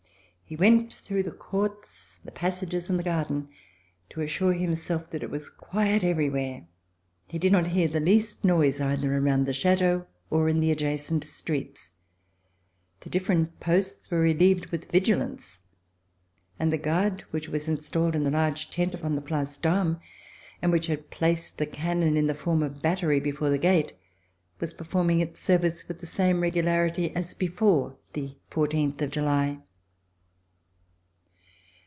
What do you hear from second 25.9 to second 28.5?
the same regularity as before the